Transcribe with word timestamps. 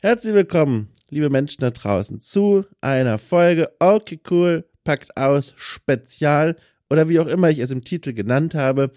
Herzlich 0.00 0.32
willkommen, 0.32 0.90
liebe 1.10 1.28
Menschen 1.28 1.60
da 1.60 1.70
draußen, 1.70 2.20
zu 2.20 2.64
einer 2.80 3.18
Folge 3.18 3.72
Okay 3.80 4.20
Cool, 4.30 4.64
packt 4.84 5.16
aus, 5.16 5.54
Spezial 5.56 6.54
oder 6.88 7.08
wie 7.08 7.18
auch 7.18 7.26
immer 7.26 7.50
ich 7.50 7.58
es 7.58 7.72
im 7.72 7.82
Titel 7.82 8.12
genannt 8.12 8.54
habe. 8.54 8.92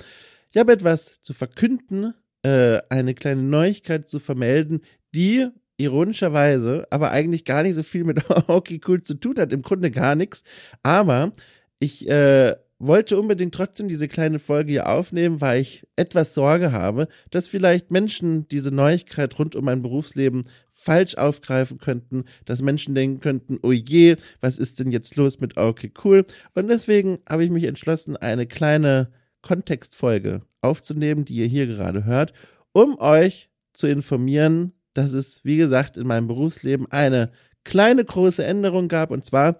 Ich 0.51 0.59
habe 0.59 0.71
etwas 0.71 1.19
zu 1.23 1.33
verkünden, 1.33 2.13
äh, 2.43 2.77
eine 2.89 3.15
kleine 3.15 3.41
Neuigkeit 3.41 4.09
zu 4.09 4.19
vermelden, 4.19 4.81
die 5.15 5.47
ironischerweise 5.77 6.85
aber 6.91 7.09
eigentlich 7.09 7.45
gar 7.45 7.63
nicht 7.63 7.73
so 7.73 7.81
viel 7.81 8.03
mit 8.03 8.21
Okay 8.47 8.79
Cool 8.87 9.01
zu 9.01 9.15
tun 9.15 9.39
hat, 9.39 9.51
im 9.53 9.63
Grunde 9.63 9.89
gar 9.89 10.13
nichts. 10.13 10.43
Aber 10.83 11.33
ich 11.79 12.07
äh, 12.09 12.55
wollte 12.81 13.19
unbedingt 13.19 13.53
trotzdem 13.53 13.87
diese 13.87 14.07
kleine 14.07 14.39
Folge 14.39 14.71
hier 14.71 14.89
aufnehmen, 14.89 15.39
weil 15.39 15.61
ich 15.61 15.87
etwas 15.95 16.33
Sorge 16.33 16.71
habe, 16.71 17.07
dass 17.29 17.47
vielleicht 17.47 17.91
Menschen 17.91 18.47
diese 18.47 18.71
Neuigkeit 18.71 19.37
rund 19.37 19.55
um 19.55 19.65
mein 19.65 19.83
Berufsleben 19.83 20.45
falsch 20.81 21.15
aufgreifen 21.15 21.77
könnten, 21.77 22.25
dass 22.45 22.63
Menschen 22.63 22.95
denken 22.95 23.19
könnten, 23.19 23.59
oh 23.61 23.71
je, 23.71 24.15
was 24.39 24.57
ist 24.57 24.79
denn 24.79 24.91
jetzt 24.91 25.15
los 25.15 25.39
mit 25.39 25.55
okay 25.55 25.91
cool? 26.03 26.25
Und 26.55 26.69
deswegen 26.69 27.19
habe 27.29 27.43
ich 27.43 27.51
mich 27.51 27.65
entschlossen, 27.65 28.17
eine 28.17 28.47
kleine 28.47 29.11
Kontextfolge 29.43 30.41
aufzunehmen, 30.61 31.23
die 31.23 31.35
ihr 31.35 31.45
hier 31.45 31.67
gerade 31.67 32.05
hört, 32.05 32.33
um 32.71 32.99
euch 32.99 33.51
zu 33.73 33.85
informieren, 33.85 34.73
dass 34.95 35.13
es, 35.13 35.45
wie 35.45 35.57
gesagt, 35.57 35.97
in 35.97 36.07
meinem 36.07 36.27
Berufsleben 36.27 36.91
eine 36.91 37.31
kleine 37.63 38.03
große 38.03 38.43
Änderung 38.43 38.87
gab. 38.87 39.11
Und 39.11 39.23
zwar 39.23 39.59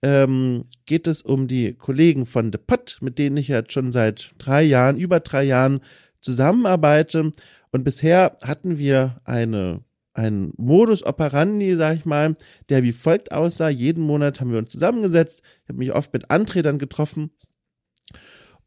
ähm, 0.00 0.64
geht 0.86 1.06
es 1.06 1.20
um 1.20 1.48
die 1.48 1.74
Kollegen 1.74 2.24
von 2.24 2.50
The 2.50 2.58
Pot, 2.58 2.96
mit 3.02 3.18
denen 3.18 3.36
ich 3.36 3.48
jetzt 3.48 3.74
schon 3.74 3.92
seit 3.92 4.30
drei 4.38 4.62
Jahren, 4.62 4.96
über 4.96 5.20
drei 5.20 5.44
Jahren 5.44 5.82
zusammenarbeite. 6.22 7.32
Und 7.72 7.84
bisher 7.84 8.38
hatten 8.40 8.78
wir 8.78 9.20
eine 9.24 9.82
ein 10.14 10.52
Modus 10.56 11.04
operandi, 11.04 11.74
sag 11.74 11.96
ich 11.96 12.04
mal, 12.04 12.36
der 12.68 12.82
wie 12.82 12.92
folgt 12.92 13.32
aussah. 13.32 13.68
Jeden 13.68 14.02
Monat 14.02 14.40
haben 14.40 14.52
wir 14.52 14.58
uns 14.58 14.70
zusammengesetzt. 14.70 15.42
Ich 15.62 15.68
habe 15.68 15.78
mich 15.78 15.92
oft 15.92 16.12
mit 16.12 16.30
Antretern 16.30 16.78
getroffen. 16.78 17.30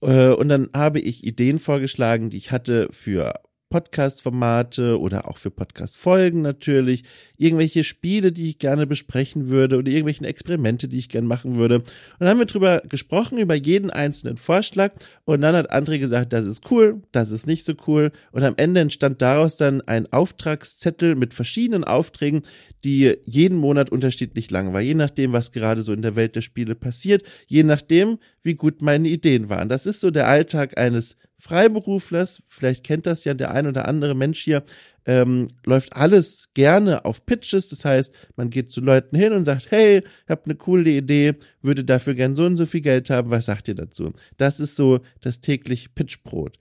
Äh, 0.01 0.29
und 0.29 0.49
dann 0.49 0.69
habe 0.75 0.99
ich 0.99 1.23
Ideen 1.23 1.59
vorgeschlagen, 1.59 2.29
die 2.29 2.37
ich 2.37 2.51
hatte 2.51 2.87
für 2.91 3.33
Podcast-Formate 3.75 4.97
oder 5.01 5.27
auch 5.27 5.35
für 5.35 5.51
Podcast-Folgen 5.51 6.41
natürlich, 6.41 7.03
irgendwelche 7.35 7.83
Spiele, 7.83 8.31
die 8.31 8.51
ich 8.51 8.57
gerne 8.57 8.87
besprechen 8.87 9.49
würde 9.49 9.77
oder 9.77 9.91
irgendwelche 9.91 10.25
Experimente, 10.25 10.87
die 10.87 10.97
ich 10.97 11.09
gerne 11.09 11.27
machen 11.27 11.57
würde. 11.57 11.79
Und 11.79 11.85
dann 12.19 12.29
haben 12.29 12.39
wir 12.39 12.45
drüber 12.45 12.81
gesprochen, 12.87 13.37
über 13.37 13.53
jeden 13.53 13.89
einzelnen 13.89 14.37
Vorschlag. 14.37 14.93
Und 15.25 15.41
dann 15.41 15.57
hat 15.57 15.73
André 15.73 15.99
gesagt, 15.99 16.31
das 16.31 16.45
ist 16.45 16.71
cool, 16.71 17.01
das 17.11 17.31
ist 17.31 17.47
nicht 17.47 17.65
so 17.65 17.73
cool. 17.85 18.11
Und 18.31 18.43
am 18.43 18.53
Ende 18.55 18.79
entstand 18.79 19.21
daraus 19.21 19.57
dann 19.57 19.81
ein 19.81 20.09
Auftragszettel 20.09 21.15
mit 21.15 21.33
verschiedenen 21.33 21.83
Aufträgen, 21.83 22.43
die 22.85 23.17
jeden 23.25 23.57
Monat 23.57 23.89
unterschiedlich 23.89 24.51
lang 24.51 24.71
war, 24.71 24.79
je 24.79 24.93
nachdem, 24.93 25.33
was 25.33 25.51
gerade 25.51 25.81
so 25.81 25.91
in 25.91 26.01
der 26.01 26.15
Welt 26.15 26.37
der 26.37 26.41
Spiele 26.41 26.75
passiert, 26.75 27.23
je 27.47 27.63
nachdem, 27.63 28.19
wie 28.41 28.53
gut 28.53 28.81
meine 28.81 29.09
Ideen 29.09 29.49
waren. 29.49 29.67
Das 29.67 29.85
ist 29.85 29.99
so 29.99 30.11
der 30.11 30.27
Alltag 30.27 30.77
eines 30.77 31.17
Freiberuflers. 31.37 32.43
Vielleicht 32.47 32.83
kennt 32.83 33.05
das 33.05 33.23
ja 33.23 33.33
der 33.33 33.51
ein 33.51 33.67
oder 33.67 33.87
andere 33.87 34.15
Mensch 34.15 34.41
hier. 34.41 34.63
Ähm, 35.05 35.49
läuft 35.65 35.95
alles 35.95 36.49
gerne 36.53 37.05
auf 37.05 37.25
Pitches. 37.25 37.69
Das 37.69 37.85
heißt, 37.85 38.13
man 38.35 38.49
geht 38.49 38.71
zu 38.71 38.81
Leuten 38.81 39.15
hin 39.15 39.33
und 39.33 39.45
sagt, 39.45 39.69
hey, 39.69 39.99
ich 39.99 40.29
habe 40.29 40.41
eine 40.45 40.55
coole 40.55 40.89
Idee, 40.89 41.35
würde 41.61 41.83
dafür 41.83 42.15
gern 42.15 42.35
so 42.35 42.45
und 42.45 42.57
so 42.57 42.65
viel 42.65 42.81
Geld 42.81 43.09
haben. 43.09 43.29
Was 43.29 43.45
sagt 43.45 43.67
ihr 43.67 43.75
dazu? 43.75 44.13
Das 44.37 44.59
ist 44.59 44.75
so 44.75 44.99
das 45.21 45.41
tägliche 45.41 45.89
Pitchbrot. 45.89 46.57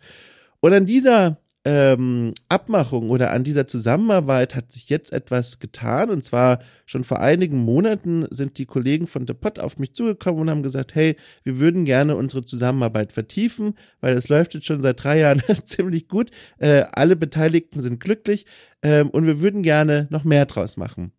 Und 0.61 0.73
an 0.73 0.87
dieser 0.87 1.39
ähm, 1.65 2.35
Abmachung 2.49 3.09
oder 3.09 3.31
an 3.31 3.43
dieser 3.43 3.67
Zusammenarbeit 3.67 4.55
hat 4.55 4.73
sich 4.73 4.91
jetzt 4.91 5.13
etwas 5.13 5.59
getan. 5.61 6.11
Und 6.11 6.25
zwar 6.25 6.61
schon 6.85 7.05
vor 7.05 7.21
einigen 7.21 7.59
Monaten 7.59 8.27
sind 8.31 8.59
die 8.59 8.67
Kollegen 8.67 9.07
von 9.07 9.27
The 9.27 9.33
Pot 9.35 9.59
auf 9.59 9.79
mich 9.79 9.95
zugekommen 9.95 10.43
und 10.43 10.51
haben 10.51 10.63
gesagt, 10.63 10.95
hey, 10.95 11.17
wir 11.43 11.59
würden 11.59 11.85
gerne 11.85 12.17
unsere 12.17 12.45
Zusammenarbeit 12.45 13.13
vertiefen, 13.13 13.79
weil 14.01 14.15
es 14.15 14.29
läuft 14.29 14.55
jetzt 14.55 14.67
schon 14.67 14.83
seit 14.83 15.03
drei 15.03 15.19
Jahren 15.21 15.43
ziemlich 15.65 16.09
gut. 16.09 16.31
Äh, 16.59 16.85
alle 16.93 17.17
Beteiligten 17.17 17.81
sind 17.81 17.99
glücklich 17.99 18.45
ähm, 18.83 19.09
und 19.11 19.27
wir 19.27 19.41
würden 19.41 19.63
gerne 19.63 20.07
noch 20.11 20.25
mehr 20.25 20.45
draus 20.45 20.77
machen. 20.77 21.13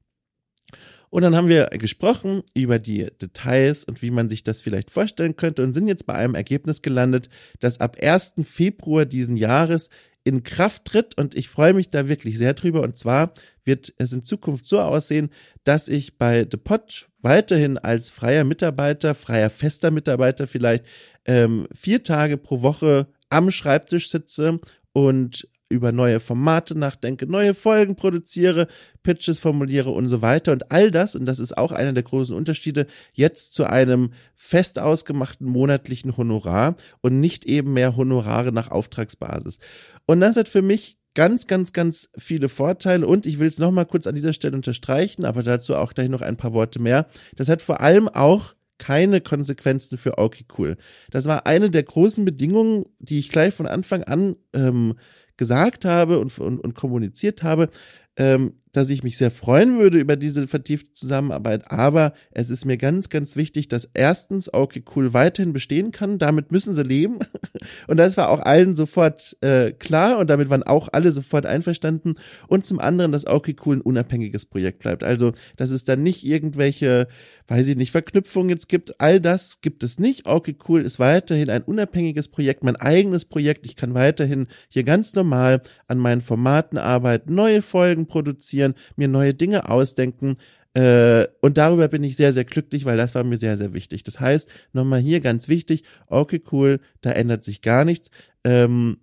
Und 1.10 1.22
dann 1.22 1.36
haben 1.36 1.48
wir 1.48 1.68
gesprochen 1.68 2.44
über 2.54 2.78
die 2.78 3.08
Details 3.22 3.86
und 3.86 4.02
wie 4.02 4.12
man 4.12 4.28
sich 4.28 4.44
das 4.44 4.62
vielleicht 4.62 4.92
vorstellen 4.92 5.38
könnte 5.38 5.64
und 5.64 5.74
sind 5.74 5.88
jetzt 5.88 6.06
bei 6.06 6.14
einem 6.14 6.36
Ergebnis 6.36 6.82
gelandet, 6.82 7.30
dass 7.62 7.80
ab 7.80 7.96
1. 8.02 8.34
Februar 8.44 9.06
diesen 9.06 9.38
Jahres 9.38 9.90
in 10.26 10.44
Kraft 10.44 10.86
tritt 10.86 11.18
und 11.18 11.36
ich 11.36 11.48
freue 11.50 11.74
mich 11.74 11.92
da 11.92 12.10
wirklich 12.10 12.38
sehr 12.38 12.56
drüber. 12.56 12.82
Und 12.82 12.98
zwar 12.98 13.34
wird 13.64 13.94
es 14.00 14.12
in 14.12 14.24
Zukunft 14.24 14.68
so 14.68 14.82
aussehen, 14.82 15.30
dass 15.64 15.88
ich 15.88 16.18
bei 16.18 16.48
The 16.50 16.58
Pot 16.58 17.08
weiterhin 17.22 17.78
als 17.78 18.10
freier 18.10 18.44
Mitarbeiter, 18.44 19.16
freier 19.16 19.52
fester 19.52 19.92
Mitarbeiter 19.92 20.48
vielleicht 20.48 20.84
ähm, 21.26 21.68
vier 21.74 22.04
Tage 22.04 22.38
pro 22.38 22.64
Woche 22.64 23.08
am 23.30 23.52
Schreibtisch 23.52 24.10
sitze 24.10 24.60
und 24.94 25.48
über 25.70 25.92
neue 25.92 26.20
Formate 26.20 26.78
nachdenke, 26.78 27.26
neue 27.26 27.54
Folgen 27.54 27.96
produziere, 27.96 28.68
Pitches 29.04 29.40
formuliere 29.40 29.90
und 29.90 30.08
so 30.08 30.22
weiter. 30.22 30.52
Und 30.52 30.72
all 30.72 30.92
das, 30.92 31.16
und 31.16 31.26
das 31.26 31.40
ist 31.40 31.58
auch 31.58 31.72
einer 31.72 31.94
der 31.94 32.04
großen 32.04 32.36
Unterschiede, 32.36 32.88
jetzt 33.14 33.54
zu 33.54 33.66
einem 33.66 34.12
fest 34.36 34.80
ausgemachten 34.80 35.48
monatlichen 35.48 36.18
Honorar 36.18 36.76
und 37.02 37.20
nicht 37.20 37.46
eben 37.46 37.74
mehr 37.74 37.96
Honorare 37.96 38.52
nach 38.52 38.70
Auftragsbasis. 38.70 39.60
Und 40.06 40.20
das 40.22 40.38
hat 40.38 40.50
für 40.50 40.62
mich 40.62 40.98
ganz, 41.16 41.48
ganz, 41.48 41.74
ganz 41.74 42.10
viele 42.18 42.50
Vorteile 42.50 43.08
und 43.08 43.26
ich 43.26 43.40
will 43.40 43.48
es 43.48 43.58
nochmal 43.58 43.86
kurz 43.86 44.06
an 44.06 44.16
dieser 44.16 44.34
Stelle 44.34 44.56
unterstreichen, 44.56 45.26
aber 45.26 45.42
dazu 45.42 45.76
auch 45.76 45.94
gleich 45.94 46.10
noch 46.10 46.22
ein 46.22 46.38
paar 46.38 46.54
Worte 46.54 46.82
mehr. 46.82 47.08
Das 47.36 47.50
hat 47.50 47.62
vor 47.62 47.82
allem 47.82 48.08
auch 48.10 48.54
keine 48.78 49.22
Konsequenzen 49.22 49.98
für 49.98 50.18
okay 50.18 50.46
cool. 50.58 50.78
Das 51.10 51.26
war 51.26 51.48
eine 51.48 51.70
der 51.72 51.84
großen 51.84 52.26
Bedingungen, 52.26 52.86
die 53.00 53.20
ich 53.20 53.30
gleich 53.30 53.54
von 53.54 53.68
Anfang 53.68 54.04
an 54.04 54.36
ähm, 54.54 54.96
gesagt 55.38 55.86
habe 55.86 56.20
und, 56.20 56.38
und, 56.40 56.60
und 56.60 56.76
kommuniziert 56.76 57.44
habe, 57.44 57.70
ähm, 58.18 58.54
dass 58.76 58.90
ich 58.90 59.04
mich 59.04 59.18
sehr 59.18 59.32
freuen 59.32 59.80
würde 59.80 60.00
über 60.00 60.18
diese 60.18 60.48
vertiefte 60.48 60.92
Zusammenarbeit, 60.94 61.72
aber 61.72 62.14
es 62.32 62.50
ist 62.50 62.66
mir 62.66 62.78
ganz, 62.78 63.10
ganz 63.10 63.36
wichtig, 63.36 63.70
dass 63.70 63.90
erstens 63.94 64.54
okay 64.54 64.84
cool 64.96 65.14
weiterhin 65.14 65.54
bestehen 65.54 65.92
kann, 65.92 66.18
damit 66.18 66.52
müssen 66.52 66.74
sie 66.74 66.84
leben. 66.84 67.20
Und 67.88 67.98
das 67.98 68.18
war 68.18 68.30
auch 68.30 68.42
allen 68.42 68.76
sofort 68.76 69.38
äh, 69.42 69.72
klar 69.72 70.20
und 70.20 70.30
damit 70.30 70.50
waren 70.50 70.62
auch 70.64 70.90
alle 70.92 71.12
sofort 71.12 71.46
einverstanden. 71.46 72.14
Und 72.48 72.66
zum 72.66 72.80
anderen, 72.80 73.12
dass 73.12 73.26
okay 73.26 73.56
cool 73.66 73.78
ein 73.78 73.82
unabhängiges 73.82 74.46
Projekt 74.46 74.80
bleibt, 74.80 75.04
also 75.04 75.34
dass 75.56 75.72
es 75.72 75.84
dann 75.84 76.04
nicht 76.04 76.26
irgendwelche, 76.26 77.08
weiß 77.48 77.68
ich 77.68 77.76
nicht, 77.76 77.92
Verknüpfungen 77.92 78.50
jetzt 78.50 78.70
gibt, 78.70 79.00
all 79.00 79.20
das 79.20 79.62
gibt 79.62 79.84
es 79.84 80.00
nicht, 80.00 80.28
okay 80.28 80.56
cool 80.68 80.82
ist 80.82 81.00
weiterhin 81.00 81.50
ein 81.50 81.64
unabhängiges 81.64 82.28
Projekt, 82.28 82.64
mein 82.64 82.76
eigenes 82.76 83.26
Projekt, 83.26 83.66
ich 83.66 83.76
kann 83.76 83.94
weiterhin 83.94 84.48
hier 84.70 84.84
ganz 84.84 85.16
normal 85.16 85.62
an 85.88 85.98
meinen 85.98 86.22
Formaten 86.22 86.78
arbeiten, 86.78 87.34
neue 87.34 87.62
Folgen 87.62 88.08
produzieren, 88.08 88.65
ausprobieren, 88.66 88.76
mir 88.96 89.08
neue 89.08 89.34
Dinge 89.34 89.70
ausdenken. 89.70 90.38
Äh, 90.74 91.28
und 91.42 91.58
darüber 91.58 91.88
bin 91.88 92.04
ich 92.04 92.16
sehr, 92.16 92.34
sehr 92.34 92.46
glücklich, 92.46 92.86
weil 92.86 92.98
das 92.98 93.16
war 93.16 93.24
mir 93.24 93.38
sehr, 93.38 93.58
sehr 93.58 93.74
wichtig. 93.74 94.04
Das 94.04 94.20
heißt, 94.20 94.50
nochmal 94.74 95.00
hier 95.00 95.20
ganz 95.22 95.48
wichtig, 95.48 95.84
okay, 96.08 96.42
cool, 96.52 96.80
da 97.02 97.12
ändert 97.12 97.44
sich 97.44 97.62
gar 97.62 97.86
nichts. 97.86 98.10
Ähm, 98.44 98.98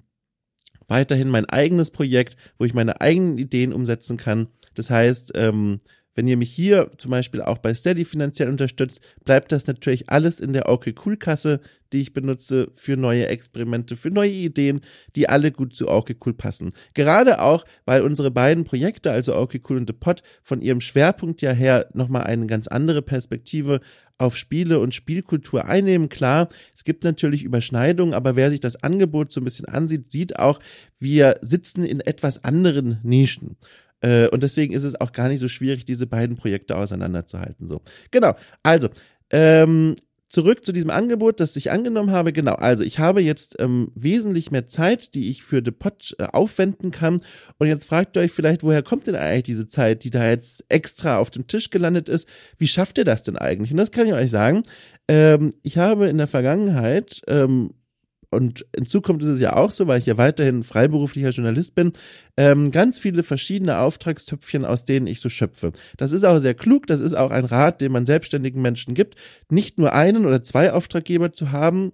weiterhin 0.89 1.29
mein 1.29 1.47
eigenes 1.47 1.91
Projekt, 1.91 2.37
wo 2.59 2.65
ich 2.65 2.75
meine 2.75 3.01
eigenen 3.01 3.39
Ideen 3.39 3.73
umsetzen 3.73 4.17
kann. 4.17 4.49
Das 4.75 4.91
heißt, 4.91 5.33
ähm, 5.35 5.81
wenn 6.15 6.29
ihr 6.29 6.37
mich 6.37 6.51
hier 6.51 6.91
zum 6.99 7.11
Beispiel 7.11 7.43
auch 7.43 7.59
bei 7.59 7.75
Steady 7.75 8.05
finanziell 8.05 8.49
unterstützt, 8.49 9.01
bleibt 9.25 9.53
das 9.53 9.67
natürlich 9.67 10.11
alles 10.11 10.41
in 10.41 10.53
der 10.53 10.69
Okay 10.69 10.95
Cool 11.05 11.17
Kasse, 11.17 11.61
die 11.93 12.01
ich 12.01 12.13
benutze 12.13 12.69
für 12.75 12.97
neue 12.97 13.29
Experimente, 13.29 13.97
für 13.97 14.11
neue 14.11 14.31
Ideen, 14.31 14.81
die 15.17 15.29
alle 15.29 15.53
gut 15.53 15.75
zu 15.75 15.89
Okay 15.89 16.17
Cool 16.25 16.35
passen. 16.35 16.71
Gerade 16.95 17.41
auch, 17.41 17.65
weil 17.85 18.03
unsere 18.03 18.31
beiden 18.31 18.65
Projekte, 18.65 19.11
also 19.11 19.35
Okay 19.37 19.61
Cool 19.69 19.79
und 19.79 19.89
The 19.89 19.95
Pot, 19.95 20.23
von 20.43 20.63
ihrem 20.63 20.81
Schwerpunkt 20.81 21.43
ja 21.43 21.53
her 21.53 21.89
nochmal 21.95 22.25
eine 22.25 22.47
ganz 22.47 22.67
andere 22.69 23.03
Perspektive 23.03 23.81
auf 24.19 24.37
Spiele 24.37 24.79
und 24.79 24.95
Spielkultur 24.95 25.65
einnehmen. 25.65 26.09
Klar, 26.09 26.49
es 26.75 26.85
gibt 26.85 27.05
natürlich 27.05 27.43
Überschneidungen, 27.43 28.15
aber 28.15 28.37
wer 28.37 28.51
sich 28.51 28.61
das 28.61 28.83
Angebot 28.83 29.33
so 29.33 29.41
ein 29.41 29.45
bisschen 29.45 29.67
ansieht, 29.67 30.11
sieht 30.11 30.39
auch, 30.39 30.61
wir 30.99 31.39
sitzen 31.41 31.85
in 31.85 32.01
etwas 32.01 32.45
anderen 32.45 33.01
Nischen. 33.03 33.57
Äh, 34.03 34.29
und 34.29 34.43
deswegen 34.43 34.75
ist 34.75 34.85
es 34.85 35.01
auch 35.01 35.13
gar 35.13 35.29
nicht 35.29 35.41
so 35.41 35.49
schwierig, 35.49 35.85
diese 35.85 36.07
beiden 36.07 36.37
Projekte 36.37 36.77
auseinanderzuhalten. 36.77 37.67
So, 37.67 37.81
genau. 38.11 38.35
Also, 38.63 38.89
ähm, 39.31 39.97
zurück 40.33 40.65
zu 40.65 40.73
diesem 40.73 40.91
Angebot, 40.91 41.41
das 41.41 41.55
ich 41.57 41.71
angenommen 41.71 42.11
habe. 42.11 42.33
Genau, 42.33 42.55
also 42.55 42.83
ich 42.85 42.99
habe 42.99 43.21
jetzt 43.21 43.57
ähm, 43.59 43.93
wesentlich 43.95 44.51
mehr 44.51 44.67
Zeit, 44.67 45.15
die 45.15 45.29
ich 45.31 45.43
für 45.43 45.61
The 45.63 45.71
Pod 45.71 46.17
äh, 46.19 46.25
aufwenden 46.25 46.91
kann. 46.91 47.21
Und 47.59 47.69
jetzt 47.69 47.85
fragt 47.85 48.17
ihr 48.17 48.23
euch 48.23 48.33
vielleicht, 48.33 48.63
woher 48.63 48.83
kommt 48.83 49.07
denn 49.07 49.15
eigentlich 49.15 49.43
diese 49.43 49.67
Zeit, 49.67 50.05
die 50.05 50.11
da 50.11 50.29
jetzt 50.29 50.65
extra 50.71 51.19
auf 51.19 51.31
dem 51.31 51.47
Tisch 51.47 51.69
gelandet 51.69 52.09
ist? 52.09 52.27
Wie 52.57 52.67
schafft 52.67 52.97
ihr 52.97 53.05
das 53.05 53.23
denn 53.23 53.37
eigentlich? 53.37 53.73
Und 53.73 53.77
das 53.77 53.93
kann 53.93 54.07
ich 54.07 54.15
euch 54.15 54.31
sagen. 54.31 54.63
Ähm, 55.07 55.53
ich 55.63 55.77
habe 55.77 56.09
in 56.09 56.17
der 56.17 56.29
Vergangenheit 56.29 57.21
ähm, 57.27 57.75
und 58.33 58.67
in 58.73 58.87
Zukunft 58.87 59.23
ist 59.23 59.29
es 59.29 59.41
ja 59.41 59.57
auch 59.57 59.71
so, 59.73 59.87
weil 59.87 59.99
ich 59.99 60.07
ja 60.07 60.17
weiterhin 60.17 60.65
freiberuflicher 60.65 61.31
Journalist 61.31 61.75
bin, 61.75 61.93
ähm, 62.39 62.71
ganz 62.71 62.99
viele 62.99 63.23
verschiedene 63.23 63.79
Auftragstöpfchen, 63.79 64.65
aus 64.65 64.87
denen 64.87 65.07
ich 65.07 65.21
so 65.21 65.29
schöpfe. 65.29 65.73
Das 65.99 66.13
ist 66.13 66.25
auch 66.25 66.39
sehr 66.39 66.55
klug, 66.55 66.87
das 66.87 67.03
ist 67.03 67.15
auch 67.15 67.31
ein 67.31 67.45
Rat, 67.45 67.83
den 67.83 67.93
man 67.93 68.07
selbstständigen 68.07 68.63
Menschen 68.63 68.95
gibt, 68.95 69.17
nicht 69.51 69.79
nur 69.79 69.93
einen 69.93 70.25
oder 70.25 70.43
zwei 70.43 70.73
Auftraggeber 70.73 71.33
zu 71.33 71.53
haben, 71.53 71.93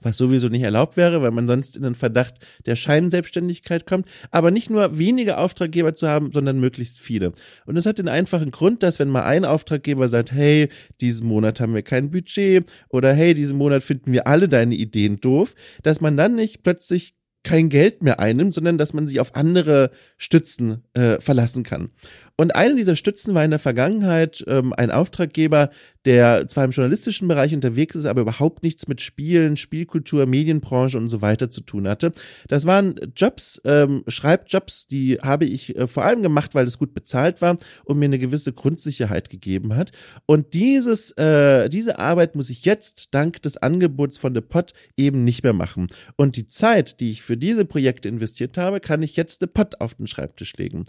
was 0.00 0.16
sowieso 0.16 0.48
nicht 0.48 0.62
erlaubt 0.62 0.96
wäre, 0.96 1.22
weil 1.22 1.30
man 1.30 1.48
sonst 1.48 1.76
in 1.76 1.82
den 1.82 1.94
Verdacht 1.94 2.34
der 2.66 2.76
Scheinselbstständigkeit 2.76 3.86
kommt, 3.86 4.08
aber 4.30 4.50
nicht 4.50 4.70
nur 4.70 4.98
wenige 4.98 5.38
Auftraggeber 5.38 5.94
zu 5.94 6.08
haben, 6.08 6.32
sondern 6.32 6.60
möglichst 6.60 6.98
viele. 6.98 7.32
Und 7.64 7.76
es 7.76 7.86
hat 7.86 7.98
den 7.98 8.08
einfachen 8.08 8.50
Grund, 8.50 8.82
dass 8.82 8.98
wenn 8.98 9.08
mal 9.08 9.24
ein 9.24 9.44
Auftraggeber 9.44 10.08
sagt, 10.08 10.32
hey, 10.32 10.68
diesen 11.00 11.26
Monat 11.26 11.60
haben 11.60 11.74
wir 11.74 11.82
kein 11.82 12.10
Budget 12.10 12.64
oder 12.88 13.12
hey, 13.12 13.34
diesen 13.34 13.56
Monat 13.56 13.82
finden 13.82 14.12
wir 14.12 14.26
alle 14.26 14.48
deine 14.48 14.74
Ideen 14.74 15.20
doof, 15.20 15.54
dass 15.82 16.00
man 16.00 16.16
dann 16.16 16.34
nicht 16.34 16.62
plötzlich 16.62 17.16
kein 17.46 17.68
Geld 17.68 18.02
mehr 18.02 18.18
einnimmt, 18.18 18.54
sondern 18.54 18.76
dass 18.76 18.92
man 18.92 19.06
sich 19.06 19.20
auf 19.20 19.36
andere 19.36 19.92
Stützen 20.16 20.82
äh, 20.94 21.20
verlassen 21.20 21.62
kann. 21.62 21.90
Und 22.36 22.54
eine 22.54 22.74
dieser 22.74 22.96
Stützen 22.96 23.34
war 23.34 23.44
in 23.44 23.50
der 23.50 23.58
Vergangenheit 23.58 24.44
ähm, 24.46 24.74
ein 24.74 24.90
Auftraggeber, 24.90 25.70
der 26.04 26.46
zwar 26.48 26.64
im 26.64 26.70
journalistischen 26.70 27.26
Bereich 27.28 27.54
unterwegs 27.54 27.96
ist, 27.96 28.04
aber 28.04 28.20
überhaupt 28.20 28.62
nichts 28.62 28.86
mit 28.86 29.00
Spielen, 29.00 29.56
Spielkultur, 29.56 30.26
Medienbranche 30.26 30.98
und 30.98 31.08
so 31.08 31.22
weiter 31.22 31.50
zu 31.50 31.62
tun 31.62 31.88
hatte. 31.88 32.12
Das 32.46 32.66
waren 32.66 32.94
Jobs, 33.16 33.60
ähm, 33.64 34.04
Schreibjobs, 34.06 34.86
die 34.86 35.18
habe 35.20 35.46
ich 35.46 35.76
äh, 35.76 35.86
vor 35.86 36.04
allem 36.04 36.22
gemacht, 36.22 36.54
weil 36.54 36.66
es 36.66 36.78
gut 36.78 36.94
bezahlt 36.94 37.40
war 37.40 37.56
und 37.84 37.98
mir 37.98 38.04
eine 38.04 38.18
gewisse 38.18 38.52
Grundsicherheit 38.52 39.30
gegeben 39.30 39.74
hat. 39.74 39.90
Und 40.26 40.54
dieses, 40.54 41.12
äh, 41.12 41.68
diese 41.70 41.98
Arbeit 41.98 42.36
muss 42.36 42.50
ich 42.50 42.64
jetzt 42.64 43.14
dank 43.14 43.42
des 43.42 43.56
Angebots 43.56 44.18
von 44.18 44.34
The 44.34 44.42
Pot 44.42 44.74
eben 44.96 45.24
nicht 45.24 45.42
mehr 45.42 45.54
machen. 45.54 45.86
Und 46.16 46.36
die 46.36 46.46
Zeit, 46.46 47.00
die 47.00 47.10
ich 47.10 47.22
für 47.22 47.36
diese 47.36 47.64
Projekte 47.64 48.08
investiert 48.08 48.58
habe, 48.58 48.80
kann 48.80 49.02
ich 49.02 49.16
jetzt 49.16 49.40
The 49.40 49.46
Pot 49.46 49.80
auf 49.80 49.94
den 49.94 50.06
Schreibtisch 50.06 50.56
legen. 50.56 50.84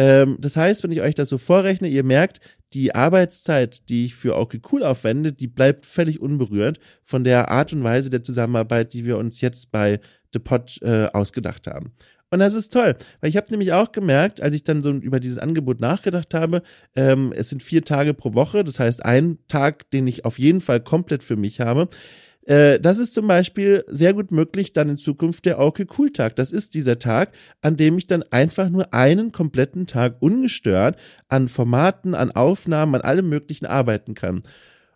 Ähm, 0.00 0.38
das 0.40 0.56
heißt, 0.56 0.82
wenn 0.82 0.92
ich 0.92 1.02
euch 1.02 1.14
das 1.14 1.28
so 1.28 1.36
vorrechne, 1.36 1.86
ihr 1.86 2.04
merkt, 2.04 2.40
die 2.72 2.94
Arbeitszeit, 2.94 3.90
die 3.90 4.06
ich 4.06 4.14
für 4.14 4.34
okay 4.38 4.58
cool 4.72 4.82
aufwende, 4.82 5.30
die 5.30 5.46
bleibt 5.46 5.84
völlig 5.84 6.22
unberührt 6.22 6.80
von 7.04 7.22
der 7.22 7.50
Art 7.50 7.74
und 7.74 7.84
Weise 7.84 8.08
der 8.08 8.22
Zusammenarbeit, 8.22 8.94
die 8.94 9.04
wir 9.04 9.18
uns 9.18 9.42
jetzt 9.42 9.70
bei 9.70 10.00
The 10.32 10.38
Pod 10.38 10.78
äh, 10.80 11.08
ausgedacht 11.12 11.66
haben. 11.66 11.92
Und 12.30 12.38
das 12.38 12.54
ist 12.54 12.72
toll, 12.72 12.96
weil 13.20 13.28
ich 13.28 13.36
habe 13.36 13.50
nämlich 13.50 13.74
auch 13.74 13.92
gemerkt, 13.92 14.40
als 14.40 14.54
ich 14.54 14.64
dann 14.64 14.82
so 14.82 14.90
über 14.90 15.20
dieses 15.20 15.36
Angebot 15.36 15.80
nachgedacht 15.80 16.32
habe, 16.32 16.62
ähm, 16.96 17.34
es 17.36 17.50
sind 17.50 17.62
vier 17.62 17.84
Tage 17.84 18.14
pro 18.14 18.32
Woche, 18.32 18.64
das 18.64 18.80
heißt 18.80 19.04
ein 19.04 19.38
Tag, 19.48 19.90
den 19.90 20.06
ich 20.06 20.24
auf 20.24 20.38
jeden 20.38 20.62
Fall 20.62 20.80
komplett 20.80 21.22
für 21.22 21.36
mich 21.36 21.60
habe. 21.60 21.88
Äh, 22.46 22.80
das 22.80 22.98
ist 22.98 23.14
zum 23.14 23.26
Beispiel 23.26 23.84
sehr 23.88 24.14
gut 24.14 24.30
möglich 24.30 24.72
dann 24.72 24.88
in 24.88 24.96
Zukunft 24.96 25.44
der 25.44 25.58
Okay 25.58 25.86
Cool 25.96 26.10
Tag. 26.10 26.36
Das 26.36 26.52
ist 26.52 26.74
dieser 26.74 26.98
Tag, 26.98 27.32
an 27.60 27.76
dem 27.76 27.98
ich 27.98 28.06
dann 28.06 28.22
einfach 28.30 28.68
nur 28.70 28.92
einen 28.94 29.32
kompletten 29.32 29.86
Tag 29.86 30.16
ungestört 30.20 30.96
an 31.28 31.48
Formaten, 31.48 32.14
an 32.14 32.30
Aufnahmen, 32.32 32.96
an 32.96 33.00
allem 33.02 33.28
Möglichen 33.28 33.66
arbeiten 33.66 34.14
kann. 34.14 34.42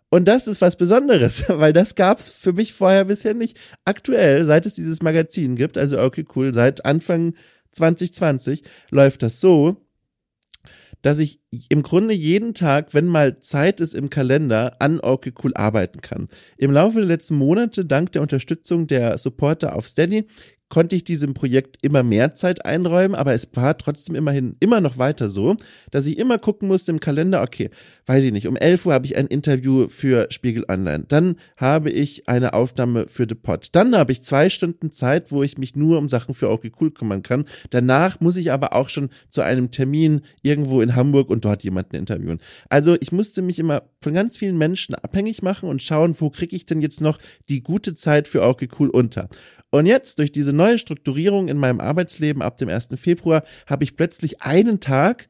Und 0.09 0.27
das 0.27 0.47
ist 0.47 0.61
was 0.61 0.75
Besonderes, 0.75 1.45
weil 1.49 1.73
das 1.73 1.95
gab's 1.95 2.29
für 2.29 2.53
mich 2.53 2.73
vorher 2.73 3.05
bisher 3.05 3.33
nicht. 3.33 3.57
Aktuell, 3.83 4.43
seit 4.43 4.65
es 4.65 4.75
dieses 4.75 5.01
Magazin 5.01 5.55
gibt, 5.55 5.77
also 5.77 6.01
okay 6.01 6.25
cool, 6.35 6.53
seit 6.53 6.85
Anfang 6.85 7.33
2020 7.73 8.63
läuft 8.89 9.23
das 9.23 9.41
so, 9.41 9.84
dass 11.05 11.19
ich 11.19 11.39
im 11.69 11.83
Grunde 11.83 12.15
jeden 12.15 12.55
Tag, 12.55 12.95
wenn 12.95 13.05
mal 13.05 13.37
Zeit 13.37 13.79
ist 13.79 13.93
im 13.93 14.09
Kalender, 14.09 14.75
an 14.79 14.99
Okay 14.99 15.33
Cool 15.43 15.53
arbeiten 15.53 16.01
kann. 16.01 16.29
Im 16.57 16.71
Laufe 16.71 16.97
der 16.97 17.07
letzten 17.07 17.35
Monate, 17.35 17.85
dank 17.85 18.11
der 18.13 18.23
Unterstützung 18.23 18.87
der 18.87 19.19
Supporter 19.19 19.75
auf 19.75 19.87
Steady, 19.87 20.25
konnte 20.69 20.95
ich 20.95 21.03
diesem 21.03 21.33
Projekt 21.33 21.77
immer 21.81 22.03
mehr 22.03 22.33
Zeit 22.33 22.65
einräumen, 22.65 23.15
aber 23.15 23.33
es 23.33 23.47
war 23.53 23.77
trotzdem 23.77 24.15
immerhin 24.15 24.55
immer 24.59 24.81
noch 24.81 24.97
weiter 24.97 25.29
so, 25.29 25.55
dass 25.91 26.05
ich 26.05 26.17
immer 26.17 26.39
gucken 26.39 26.67
musste 26.67 26.91
im 26.91 26.99
Kalender, 26.99 27.43
okay, 27.43 27.69
weiß 28.07 28.23
ich 28.23 28.31
nicht, 28.31 28.47
um 28.47 28.55
11 28.55 28.85
Uhr 28.85 28.93
habe 28.93 29.05
ich 29.05 29.15
ein 29.15 29.27
Interview 29.27 29.87
für 29.87 30.27
Spiegel 30.31 30.65
Online, 30.67 31.05
dann 31.07 31.35
habe 31.57 31.91
ich 31.91 32.27
eine 32.27 32.53
Aufnahme 32.53 33.05
für 33.07 33.27
The 33.29 33.35
Pod, 33.35 33.69
dann 33.73 33.95
habe 33.95 34.11
ich 34.11 34.23
zwei 34.23 34.49
Stunden 34.49 34.91
Zeit, 34.91 35.31
wo 35.31 35.43
ich 35.43 35.57
mich 35.57 35.75
nur 35.75 35.99
um 35.99 36.09
Sachen 36.09 36.33
für 36.33 36.49
Okay 36.49 36.71
Cool 36.79 36.91
kümmern 36.91 37.21
kann, 37.21 37.45
danach 37.69 38.19
muss 38.19 38.37
ich 38.37 38.51
aber 38.51 38.73
auch 38.73 38.89
schon 38.89 39.09
zu 39.29 39.41
einem 39.41 39.69
Termin 39.69 40.21
irgendwo 40.41 40.81
in 40.81 40.95
Hamburg 40.95 41.29
und 41.29 41.45
dort 41.45 41.63
jemanden 41.63 41.95
interviewen. 41.95 42.39
Also 42.69 42.97
ich 42.99 43.11
musste 43.11 43.41
mich 43.41 43.59
immer 43.59 43.83
von 44.01 44.13
ganz 44.13 44.37
vielen 44.37 44.57
Menschen 44.57 44.95
abhängig 44.95 45.43
machen 45.43 45.69
und 45.69 45.83
schauen, 45.83 46.15
wo 46.19 46.29
kriege 46.31 46.55
ich 46.55 46.65
denn 46.65 46.81
jetzt 46.81 47.01
noch 47.01 47.19
die 47.49 47.61
gute 47.61 47.93
Zeit 47.93 48.27
für 48.27 48.41
Okay 48.43 48.67
Cool 48.79 48.89
unter. 48.89 49.29
Und 49.75 49.87
jetzt, 49.87 50.19
durch 50.19 50.31
diese 50.31 50.53
neue 50.55 50.77
Strukturierung 50.77 51.47
in 51.47 51.57
meinem 51.57 51.79
Arbeitsleben 51.79 52.41
ab 52.41 52.57
dem 52.57 52.69
1. 52.69 52.89
Februar, 52.95 53.43
habe 53.67 53.83
ich 53.83 53.95
plötzlich 53.95 54.41
einen 54.41 54.79
Tag, 54.79 55.29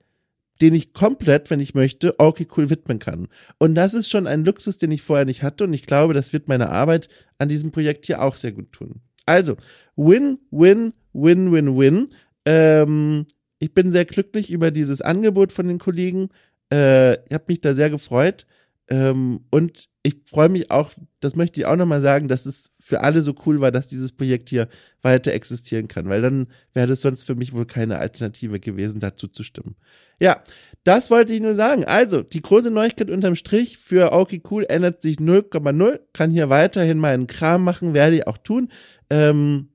den 0.61 0.73
ich 0.73 0.93
komplett, 0.93 1.49
wenn 1.49 1.59
ich 1.59 1.73
möchte, 1.73 2.19
okay 2.19 2.47
cool 2.55 2.69
widmen 2.69 2.99
kann. 2.99 3.27
Und 3.57 3.75
das 3.75 3.93
ist 3.93 4.09
schon 4.09 4.27
ein 4.27 4.45
Luxus, 4.45 4.77
den 4.77 4.91
ich 4.91 5.01
vorher 5.01 5.25
nicht 5.25 5.43
hatte. 5.43 5.65
Und 5.65 5.73
ich 5.73 5.83
glaube, 5.83 6.13
das 6.13 6.33
wird 6.33 6.47
meine 6.47 6.69
Arbeit 6.69 7.09
an 7.37 7.49
diesem 7.49 7.71
Projekt 7.71 8.05
hier 8.05 8.21
auch 8.21 8.35
sehr 8.35 8.53
gut 8.53 8.71
tun. 8.71 9.01
Also, 9.25 9.57
win, 9.95 10.39
win, 10.51 10.93
win, 11.13 11.51
win, 11.51 11.77
win. 11.77 12.09
Ähm, 12.45 13.25
ich 13.59 13.73
bin 13.73 13.91
sehr 13.91 14.05
glücklich 14.05 14.51
über 14.51 14.71
dieses 14.71 15.01
Angebot 15.01 15.51
von 15.51 15.67
den 15.67 15.79
Kollegen. 15.79 16.29
Äh, 16.71 17.13
ich 17.25 17.33
habe 17.33 17.45
mich 17.47 17.61
da 17.61 17.73
sehr 17.73 17.89
gefreut. 17.89 18.45
Ähm, 18.87 19.41
und 19.49 19.89
ich 20.03 20.17
freue 20.25 20.49
mich 20.49 20.69
auch, 20.71 20.91
das 21.19 21.35
möchte 21.35 21.59
ich 21.59 21.65
auch 21.65 21.75
nochmal 21.75 22.01
sagen, 22.01 22.27
dass 22.27 22.45
es 22.45 22.69
für 22.85 23.01
alle 23.01 23.23
so 23.23 23.33
cool 23.47 23.61
war, 23.61 23.71
dass 23.71 23.87
dieses 23.87 24.11
Projekt 24.11 24.47
hier 24.49 24.67
weiter 25.01 25.33
existieren 25.33 25.87
kann, 25.87 26.07
weil 26.07 26.21
dann 26.21 26.45
wäre 26.75 26.85
das 26.85 27.01
sonst 27.01 27.23
für 27.23 27.33
mich 27.33 27.51
wohl 27.51 27.65
keine 27.65 27.97
Alternative 27.97 28.59
gewesen, 28.59 28.99
dazu 28.99 29.27
zu 29.27 29.41
stimmen. 29.41 29.75
Ja, 30.19 30.43
das 30.83 31.09
wollte 31.09 31.33
ich 31.33 31.41
nur 31.41 31.55
sagen. 31.55 31.83
Also, 31.83 32.21
die 32.21 32.43
große 32.43 32.69
Neuigkeit 32.69 33.09
unterm 33.09 33.35
Strich 33.35 33.79
für 33.79 34.11
Okay 34.11 34.39
Cool 34.51 34.67
ändert 34.69 35.01
sich 35.01 35.17
0,0, 35.17 35.99
kann 36.13 36.29
hier 36.29 36.51
weiterhin 36.51 36.99
meinen 36.99 37.25
Kram 37.25 37.63
machen, 37.63 37.95
werde 37.95 38.17
ich 38.17 38.27
auch 38.27 38.37
tun. 38.37 38.69
Ähm, 39.09 39.69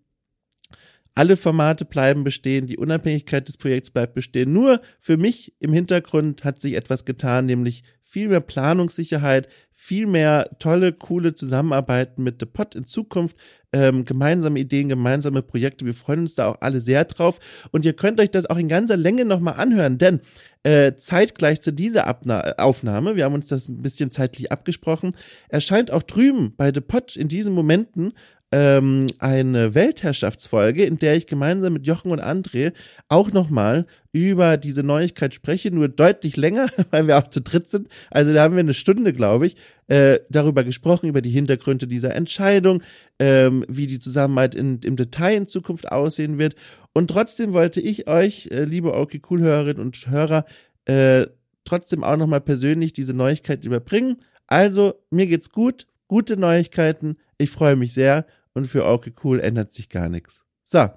alle 1.17 1.37
Formate 1.37 1.85
bleiben 1.85 2.23
bestehen, 2.23 2.69
die 2.69 2.79
Unabhängigkeit 2.79 3.49
des 3.49 3.57
Projekts 3.57 3.91
bleibt 3.91 4.15
bestehen. 4.15 4.53
Nur 4.53 4.81
für 5.01 5.17
mich 5.17 5.53
im 5.59 5.73
Hintergrund 5.73 6.45
hat 6.45 6.61
sich 6.61 6.75
etwas 6.75 7.05
getan, 7.05 7.47
nämlich 7.47 7.83
viel 8.11 8.29
mehr 8.29 8.41
Planungssicherheit, 8.41 9.49
viel 9.73 10.09
mehr 10.09 10.51
tolle, 10.59 10.93
coole 10.93 11.35
Zusammenarbeiten 11.37 12.25
mit 12.25 12.41
The 12.41 12.47
Pot 12.47 12.75
in 12.75 12.85
Zukunft, 12.85 13.37
ähm, 13.73 14.05
gemeinsame 14.05 14.59
Ideen, 14.59 14.89
gemeinsame 14.89 15.43
Projekte. 15.43 15.87
Wir 15.87 15.95
freuen 15.95 16.21
uns 16.21 16.35
da 16.35 16.49
auch 16.49 16.57
alle 16.61 16.81
sehr 16.81 17.05
drauf. 17.05 17.39
Und 17.71 17.85
ihr 17.85 17.93
könnt 17.93 18.19
euch 18.21 18.33
das 18.33 18.47
auch 18.47 18.57
in 18.57 18.67
ganzer 18.67 18.97
Länge 18.97 19.25
nochmal 19.25 19.55
anhören, 19.55 19.97
denn 19.97 20.21
äh, 20.65 20.97
zeitgleich 20.97 21.63
zu 21.63 21.73
dieser 21.73 22.09
Abna 22.09 22.41
Aufnahme, 22.59 23.15
wir 23.15 23.25
haben 23.25 23.35
uns 23.35 23.47
das 23.47 23.69
ein 23.69 23.81
bisschen 23.81 24.11
zeitlich 24.11 24.51
abgesprochen, 24.51 25.15
erscheint 25.49 25.93
auch 25.93 26.03
drüben 26.03 26.53
bei 26.57 26.73
The 26.75 26.81
Pot 26.81 27.17
in 27.17 27.29
diesen 27.29 27.55
Momenten 27.55 28.13
ähm, 28.53 29.07
eine 29.19 29.75
Weltherrschaftsfolge, 29.75 30.85
in 30.85 30.99
der 30.99 31.17
ich 31.17 31.27
gemeinsam 31.27 31.73
mit 31.75 31.87
Jochen 31.87 32.11
und 32.11 32.21
André 32.21 32.73
auch 33.09 33.33
nochmal 33.33 33.87
über 34.13 34.57
diese 34.57 34.83
Neuigkeit 34.83 35.35
spreche, 35.35 35.71
nur 35.71 35.89
deutlich 35.89 36.37
länger, 36.37 36.69
weil 36.91 37.07
wir 37.07 37.19
auch 37.19 37.29
zu 37.29 37.41
dritt 37.41 37.71
sind. 37.71 37.89
Also 38.11 38.33
da 38.33 38.43
haben 38.43 38.55
wir 38.55 38.61
eine 38.61 38.75
Stunde, 38.75 39.13
glaube 39.13 39.47
ich, 39.47 39.57
äh, 39.87 40.19
darüber 40.31 40.65
gesprochen, 40.65 41.09
über 41.09 41.23
die 41.23 41.31
Hintergründe 41.31 41.87
dieser 41.87 42.15
Entscheidung, 42.15 42.83
ähm, 43.21 43.65
wie 43.69 43.87
die 43.87 44.01
Zusammenarbeit 44.01 44.57
in, 44.57 44.81
im 44.85 44.97
Detail 44.97 45.37
in 45.37 45.49
Zukunft 45.49 45.91
aussehen 45.93 46.39
wird. 46.39 46.57
Und 46.93 47.09
trotzdem 47.09 47.53
wollte 47.53 47.81
ich 47.81 48.09
euch, 48.09 48.49
äh, 48.51 48.65
liebe 48.65 48.95
Okay 48.95 49.23
Cool 49.31 49.43
Hörerinnen 49.43 49.81
und 49.81 50.09
Hörer, 50.09 50.45
äh, 50.87 51.27
trotzdem 51.65 52.03
auch 52.03 52.17
nochmal 52.17 52.41
persönlich 52.41 52.93
diese 52.93 53.15
Neuigkeit 53.15 53.65
überbringen. 53.65 54.17
Also, 54.49 54.95
mir 55.11 55.29
geht's 55.29 55.51
gut, 55.51 55.87
gute 56.09 56.37
Neuigkeiten, 56.37 57.17
ich 57.39 57.51
freue 57.51 57.77
mich 57.77 57.93
sehr 57.93 58.27
und 58.55 58.67
für 58.67 58.87
okay 58.87 59.13
cool 59.25 59.41
ändert 59.41 59.73
sich 59.73 59.89
gar 59.89 60.09
nichts. 60.09 60.43
So. 60.65 60.89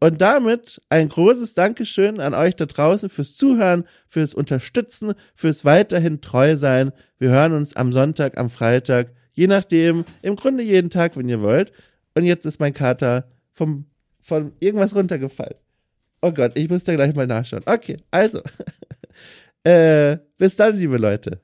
Und 0.00 0.20
damit 0.20 0.82
ein 0.88 1.08
großes 1.08 1.54
Dankeschön 1.54 2.18
an 2.18 2.34
euch 2.34 2.56
da 2.56 2.66
draußen 2.66 3.08
fürs 3.08 3.36
Zuhören, 3.36 3.84
fürs 4.08 4.34
Unterstützen, 4.34 5.14
fürs 5.36 5.64
weiterhin 5.64 6.20
treu 6.20 6.56
sein. 6.56 6.90
Wir 7.20 7.30
hören 7.30 7.52
uns 7.52 7.76
am 7.76 7.92
Sonntag, 7.92 8.36
am 8.36 8.50
Freitag, 8.50 9.12
je 9.32 9.46
nachdem, 9.46 10.04
im 10.22 10.34
Grunde 10.34 10.64
jeden 10.64 10.90
Tag, 10.90 11.16
wenn 11.16 11.28
ihr 11.28 11.40
wollt. 11.40 11.72
Und 12.14 12.24
jetzt 12.24 12.44
ist 12.46 12.58
mein 12.58 12.74
Kater 12.74 13.28
vom, 13.52 13.86
von 14.20 14.52
irgendwas 14.58 14.96
runtergefallen. 14.96 15.54
Oh 16.20 16.32
Gott, 16.32 16.52
ich 16.56 16.68
muss 16.68 16.82
da 16.82 16.96
gleich 16.96 17.14
mal 17.14 17.28
nachschauen. 17.28 17.62
Okay, 17.64 17.96
also. 18.10 18.40
äh, 19.64 20.18
bis 20.36 20.56
dann, 20.56 20.76
liebe 20.76 20.96
Leute. 20.96 21.40